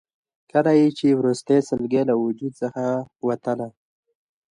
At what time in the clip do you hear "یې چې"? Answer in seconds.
0.79-1.17